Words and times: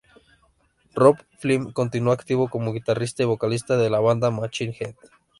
Robb 0.95 1.19
Flynn 1.37 1.71
continúa 1.73 2.15
activo 2.15 2.49
como 2.49 2.73
guitarrista 2.73 3.21
y 3.21 3.27
vocalista 3.27 3.77
de 3.77 3.91
la 3.91 3.99
banda 3.99 4.31
Machine 4.31 4.75
Head. 4.79 4.95